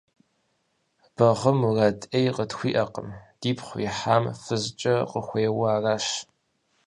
Багъым 1.15 1.57
мурад 1.61 1.97
Ӏей 2.09 2.27
къытхуиӀэкъым, 2.35 3.09
дипхъу 3.39 3.77
ихьам 3.85 4.23
фызкӀэ 4.41 4.95
къыхуейуэ 5.11 5.65
аращ. 5.75 6.05